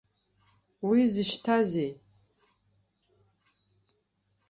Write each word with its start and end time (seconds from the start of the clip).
Уи 0.87 1.01
зышьҭазеи? 1.13 1.91